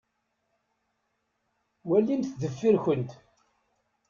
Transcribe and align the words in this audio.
Walimt 1.87 2.27
deffir-nkent. 2.41 3.11